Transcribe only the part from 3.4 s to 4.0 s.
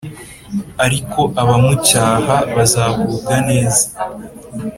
neza